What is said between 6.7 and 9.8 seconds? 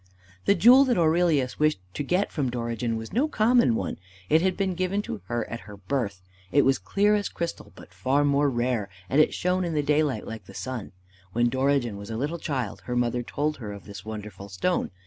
clear as crystal, but far more rare, and it shone in